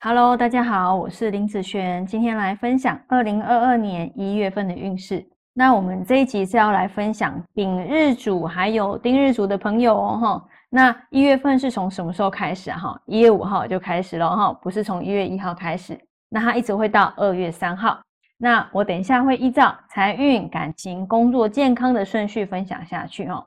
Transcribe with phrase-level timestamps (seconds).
[0.00, 5.26] Hello，大家好，我是林子璇，今天来分享二零二二年一月份的运势。
[5.54, 10.44] 那我们这一集是要来分享丙日主还有丁日主的朋友哦，哈。
[10.70, 12.70] 那一月份是从什么时候开始？
[12.70, 15.98] 哈，一月五号就开始了哈，不是从一月一号开始。
[16.28, 17.98] 那它一直会到二月三号。
[18.36, 23.44] 那我等一下会依照财运、感情、工作、健康的顺序分享下去哦。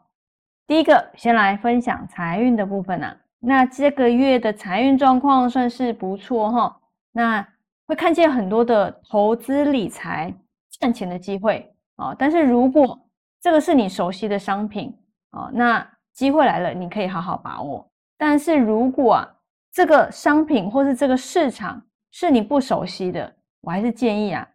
[0.67, 3.15] 第一个，先来分享财运的部分呐。
[3.43, 6.79] 那这个月的财运状况算是不错哈，
[7.11, 7.45] 那
[7.87, 10.31] 会看见很多的投资理财
[10.79, 12.15] 赚钱的机会啊。
[12.17, 12.99] 但是如果
[13.41, 14.95] 这个是你熟悉的商品
[15.31, 17.89] 啊，那机会来了，你可以好好把握。
[18.15, 19.27] 但是如果啊
[19.71, 21.81] 这个商品或是这个市场
[22.11, 24.47] 是你不熟悉的，我还是建议啊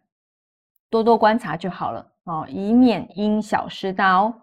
[0.89, 4.33] 多多观察就好了哦，以免因小失大哦。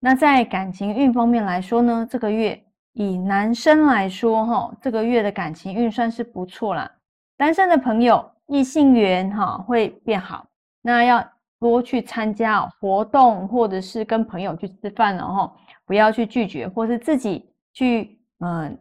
[0.00, 2.64] 那在感情运方面来说呢，这个月。
[2.94, 6.90] 以男生来说，哈，这个月的感情运算是不错啦。
[7.36, 10.46] 单身的朋友，异性缘哈会变好。
[10.82, 11.24] 那要
[11.58, 15.52] 多去参加活动，或者是跟朋友去吃饭了哈，
[15.86, 18.78] 不要去拒绝，或是自己去嗯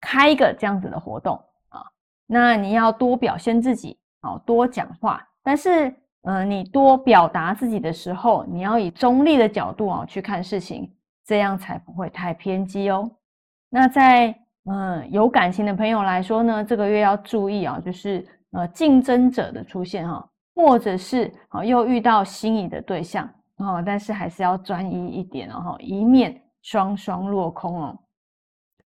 [0.00, 1.34] 开一个这样子的活动
[1.68, 1.82] 啊。
[2.26, 5.26] 那你要多表现自己，哦，多讲话。
[5.42, 10.92] 但是嗯，你多表达自己的时候，你要以中立的角度啊去看事情。
[11.26, 13.10] 这样才不会太偏激哦。
[13.68, 14.34] 那在
[14.70, 27.98] 嗯有感情的朋友来说呢，这个月要注意啊，就是呃竞争者的出现哈，或者是啊又遇到心仪的对象哦，但是还是要专一一点哦，以免双双落空哦。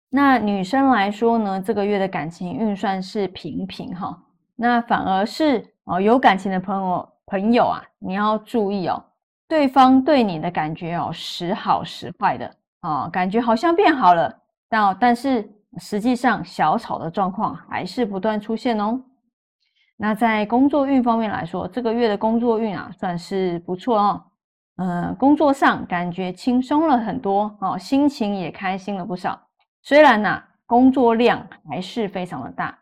[0.09, 4.17] 那女生来说呢，这个月的感情运算是平平哈，
[4.57, 9.03] 那反而是哦有感情的朋友朋友啊，你要注意哦。
[9.49, 14.37] 对方对你的感觉哦，时好时坏的啊，感觉好像变好了，
[14.69, 19.01] 但但是实际上小吵的状况还是不断出现哦。
[19.97, 24.23] 那在工作运方面来说，这个月的工作运啊，算是不错哦。
[24.77, 29.41] 嗯，工作上感觉轻松了很多哦，心情也开心了不少。
[29.83, 32.77] 虽然呢，工作量还是非常的大，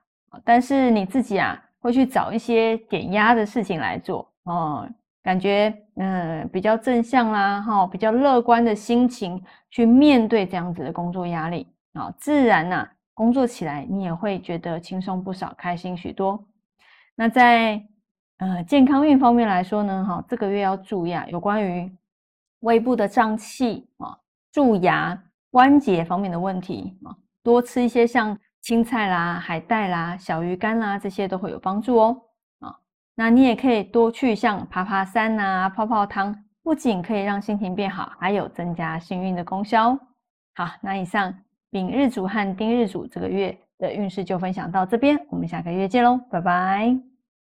[0.44, 4.88] 但是你自己啊，会去找一些减压的事情来做哦。
[5.24, 16.46] 感觉嗯比较正向啦，哈，比较乐观的心情去面对这样子的工作压力啊，自然呐工作起来你也会觉得轻松不少，开心许多。
[17.16, 17.82] 那在
[18.36, 21.90] 呃健康运方面来说呢，哈，这个月要注意啊，有关于
[22.60, 24.18] 胃部的胀气啊、
[24.52, 25.18] 蛀牙、
[25.50, 32.20] 关节方面的问题啊，多吃一些像青菜啦、海带啦、小鱼干啦，这些都会有帮助哦。
[33.16, 39.96] 那你也可以多去像爬爬山啊、泡泡汤，不仅可以让心情变好，还有增加幸运的功效。
[40.54, 41.32] 好，那以上
[41.70, 47.13] 丙日主和丁日主这个月的运势就分享到这边，我们下个月见喽，拜拜。